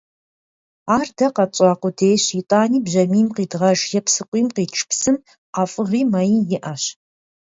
Ар 0.97 1.07
дэ 1.17 1.27
къэтщӀа 1.35 1.71
къудейщ, 1.81 2.25
итӀани 2.39 2.79
бжьамийм 2.85 3.27
къидгъэж 3.35 3.81
е 3.97 3.99
псыкъуийм 4.05 4.47
къитш 4.55 4.79
псым 4.89 5.17
ӀэфӀыгъи, 5.53 6.01
мэи 6.11 6.33
иӀэщ. 6.55 6.83